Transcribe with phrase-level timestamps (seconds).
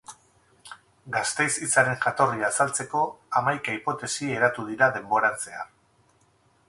[1.17, 3.03] Gasteiz hitzaren jatorria azaltzeko
[3.41, 5.71] hamaika hipotesi eratu dira denboran zehar.